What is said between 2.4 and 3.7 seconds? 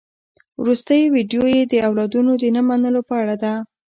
نه منلو په اړه ده.